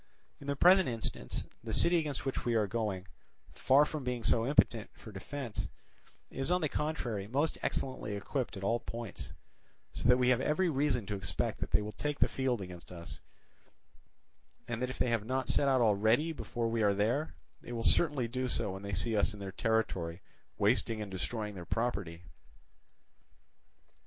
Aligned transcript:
In 0.39 0.47
the 0.47 0.55
present 0.55 0.89
instance, 0.89 1.43
the 1.63 1.75
city 1.75 1.99
against 1.99 2.25
which 2.25 2.43
we 2.43 2.55
are 2.55 2.65
going, 2.65 3.05
far 3.53 3.85
from 3.85 4.03
being 4.03 4.23
so 4.23 4.47
impotent 4.47 4.89
for 4.95 5.11
defence, 5.11 5.67
is 6.31 6.49
on 6.49 6.61
the 6.61 6.69
contrary 6.69 7.27
most 7.27 7.59
excellently 7.61 8.15
equipped 8.15 8.57
at 8.57 8.63
all 8.63 8.79
points; 8.79 9.31
so 9.93 10.09
that 10.09 10.17
we 10.17 10.29
have 10.29 10.41
every 10.41 10.71
reason 10.71 11.05
to 11.05 11.15
expect 11.15 11.59
that 11.59 11.69
they 11.69 11.83
will 11.83 11.91
take 11.91 12.17
the 12.17 12.27
field 12.27 12.61
against 12.61 12.91
us, 12.91 13.19
and 14.67 14.81
that 14.81 14.89
if 14.89 14.97
they 14.97 15.09
have 15.11 15.23
not 15.25 15.47
set 15.47 15.67
out 15.67 15.81
already 15.81 16.31
before 16.33 16.67
we 16.67 16.81
are 16.81 16.95
there, 16.95 17.35
they 17.61 17.71
will 17.71 17.83
certainly 17.83 18.27
do 18.27 18.47
so 18.47 18.71
when 18.71 18.81
they 18.81 18.93
see 18.93 19.15
us 19.15 19.35
in 19.35 19.39
their 19.39 19.51
territory 19.51 20.23
wasting 20.57 20.99
and 21.03 21.11
destroying 21.11 21.53
their 21.53 21.63
property. 21.63 22.23